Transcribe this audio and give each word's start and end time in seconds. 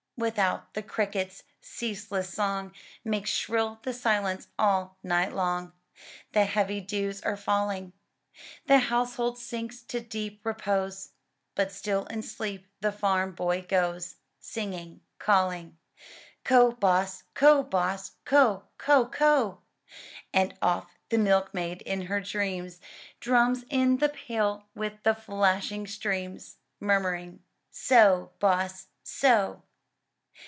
Without, 0.17 0.75
the 0.75 0.83
crickets* 0.83 1.41
ceaseless 1.61 2.31
song 2.31 2.73
Makes 3.03 3.31
shrill 3.31 3.79
the 3.81 3.91
silence 3.91 4.49
all 4.59 4.99
night 5.01 5.33
long; 5.33 5.73
The 6.33 6.45
heavy 6.45 6.79
dews 6.79 7.23
are 7.23 7.35
falling. 7.35 7.93
The 8.67 8.77
household 8.77 9.39
sinks 9.39 9.81
to 9.85 9.99
deep 9.99 10.45
repose, 10.45 11.13
But 11.55 11.71
still 11.71 12.05
in 12.05 12.21
sleep 12.21 12.67
the 12.81 12.91
farm 12.91 13.31
boy 13.33 13.63
goes 13.63 14.17
Singing, 14.39 15.01
calling,— 15.17 15.79
"Co', 16.43 16.71
boss! 16.73 17.23
CO', 17.33 17.63
boss! 17.63 18.11
co'! 18.23 18.65
co'! 18.77 19.07
co'!" 19.07 19.61
And 20.31 20.55
oft 20.61 20.95
the 21.09 21.17
milkmaid, 21.17 21.81
in 21.81 22.03
her 22.03 22.19
dreams, 22.21 22.79
Drums 23.19 23.65
in 23.71 23.97
the 23.97 24.09
pail 24.09 24.67
with 24.75 25.01
the 25.01 25.15
flashing 25.15 25.87
streams. 25.87 26.57
Murmuring 26.79 27.41
"So, 27.71 28.33
boss! 28.37 28.85
so!" 29.01 29.63